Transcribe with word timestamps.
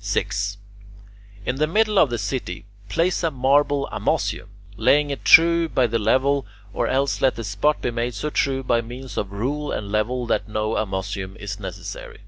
6. 0.00 0.58
In 1.44 1.54
the 1.58 1.68
middle 1.68 1.96
of 1.96 2.10
the 2.10 2.18
city 2.18 2.66
place 2.88 3.22
a 3.22 3.30
marble 3.30 3.88
amussium, 3.92 4.48
laying 4.76 5.10
it 5.10 5.24
true 5.24 5.68
by 5.68 5.86
the 5.86 6.00
level, 6.00 6.44
or 6.74 6.88
else 6.88 7.20
let 7.20 7.36
the 7.36 7.44
spot 7.44 7.80
be 7.82 7.92
made 7.92 8.12
so 8.14 8.28
true 8.28 8.64
by 8.64 8.80
means 8.80 9.16
of 9.16 9.30
rule 9.30 9.70
and 9.70 9.92
level 9.92 10.26
that 10.26 10.48
no 10.48 10.72
amussium 10.74 11.36
is 11.36 11.60
necessary. 11.60 12.22